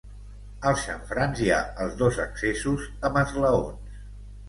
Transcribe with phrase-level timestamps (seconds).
[0.69, 3.99] Als xamfrans hi ha els dos accessos, amb esglaons.